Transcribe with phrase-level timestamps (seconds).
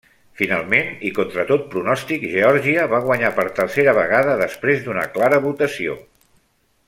[0.39, 5.99] Finalment, i contra tot pronòstic, Geòrgia va guanyar per tercera vegada després d'una clara votació.